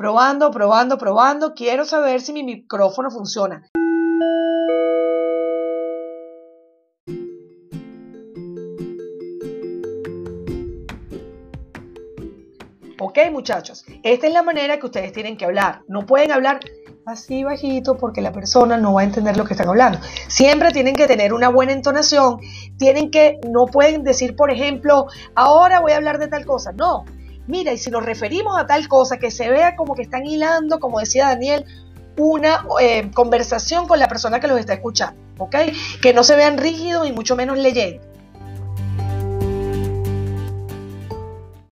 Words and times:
Probando, 0.00 0.50
probando, 0.50 0.96
probando. 0.96 1.52
Quiero 1.52 1.84
saber 1.84 2.22
si 2.22 2.32
mi 2.32 2.42
micrófono 2.42 3.10
funciona. 3.10 3.68
Ok, 12.98 13.18
muchachos, 13.30 13.84
esta 14.02 14.26
es 14.26 14.32
la 14.32 14.42
manera 14.42 14.78
que 14.78 14.86
ustedes 14.86 15.12
tienen 15.12 15.36
que 15.36 15.44
hablar. 15.44 15.82
No 15.86 16.06
pueden 16.06 16.32
hablar 16.32 16.60
así 17.04 17.44
bajito 17.44 17.98
porque 17.98 18.22
la 18.22 18.32
persona 18.32 18.78
no 18.78 18.94
va 18.94 19.02
a 19.02 19.04
entender 19.04 19.36
lo 19.36 19.44
que 19.44 19.52
están 19.52 19.68
hablando. 19.68 19.98
Siempre 20.28 20.72
tienen 20.72 20.96
que 20.96 21.08
tener 21.08 21.34
una 21.34 21.50
buena 21.50 21.72
entonación. 21.72 22.38
Tienen 22.78 23.10
que, 23.10 23.38
no 23.46 23.66
pueden 23.66 24.02
decir, 24.02 24.34
por 24.34 24.50
ejemplo, 24.50 25.08
ahora 25.34 25.80
voy 25.80 25.92
a 25.92 25.96
hablar 25.96 26.18
de 26.18 26.28
tal 26.28 26.46
cosa. 26.46 26.72
No, 26.72 27.04
mira, 27.46 27.72
y 27.72 27.78
si 27.78 27.90
nos 27.90 28.04
referimos 28.04 28.58
a 28.58 28.66
tal 28.66 28.88
cosa, 28.88 29.18
que 29.18 29.30
se 29.30 29.50
vea 29.50 29.76
como 29.76 29.94
que 29.94 30.02
están 30.02 30.26
hilando, 30.26 30.80
como 30.80 31.00
decía 31.00 31.26
Daniel, 31.26 31.64
una 32.16 32.64
eh, 32.80 33.10
conversación 33.14 33.86
con 33.86 33.98
la 33.98 34.08
persona 34.08 34.40
que 34.40 34.48
los 34.48 34.58
está 34.58 34.74
escuchando, 34.74 35.20
¿ok? 35.38 35.56
Que 36.02 36.12
no 36.12 36.24
se 36.24 36.36
vean 36.36 36.58
rígidos 36.58 37.08
y 37.08 37.12
mucho 37.12 37.36
menos 37.36 37.58
leyendo. 37.58 38.09